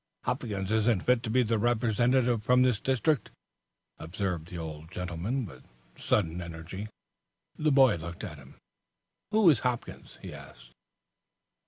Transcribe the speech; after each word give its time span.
"Hopkins 0.23 0.71
isn't 0.71 1.03
fit 1.03 1.21
to 1.21 1.29
be 1.29 1.43
the 1.43 1.59
Representative 1.59 2.41
for 2.43 2.59
this 2.59 2.79
district," 2.79 3.29
observed 3.99 4.47
the 4.47 4.57
old 4.57 4.89
gentleman, 4.89 5.45
with 5.45 5.67
sudden 5.95 6.41
energy. 6.41 6.87
The 7.55 7.71
boy 7.71 7.97
looked 7.97 8.23
at 8.23 8.39
him. 8.39 8.55
"Who 9.29 9.47
is 9.51 9.59
Hopkins?" 9.59 10.17
he 10.19 10.33
asked. 10.33 10.71